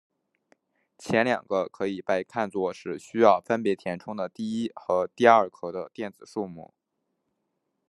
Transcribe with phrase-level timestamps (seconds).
[0.97, 6.73] 前两个可以被看作是需要分别填充的第一和第二壳的电子数目。